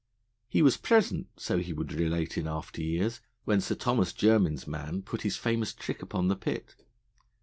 He 0.49 0.63
was 0.63 0.77
present, 0.77 1.27
so 1.37 1.59
he 1.59 1.73
would 1.73 1.93
relate 1.93 2.35
in 2.35 2.47
after 2.47 2.81
years, 2.81 3.21
when 3.45 3.61
Sir 3.61 3.75
Thomas 3.75 4.13
Jermin's 4.13 4.65
man 4.65 5.03
put 5.03 5.21
his 5.21 5.37
famous 5.37 5.75
trick 5.75 6.01
upon 6.01 6.27
the 6.27 6.35
pit. 6.35 6.73